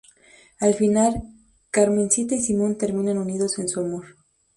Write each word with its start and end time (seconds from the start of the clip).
Al 0.59 0.73
final, 0.73 1.21
Carmencita 1.69 2.33
y 2.33 2.41
Simón 2.41 2.75
terminan 2.75 3.19
unidos 3.19 3.59
en 3.59 3.67
su 3.67 3.81
amor. 3.81 4.15